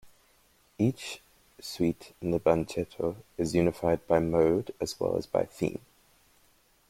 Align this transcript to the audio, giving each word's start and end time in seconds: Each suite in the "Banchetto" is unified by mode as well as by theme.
Each 0.79 1.21
suite 1.59 2.13
in 2.23 2.31
the 2.31 2.39
"Banchetto" 2.39 3.17
is 3.37 3.53
unified 3.53 4.07
by 4.07 4.17
mode 4.17 4.73
as 4.81 4.99
well 4.99 5.15
as 5.15 5.27
by 5.27 5.43
theme. 5.43 5.81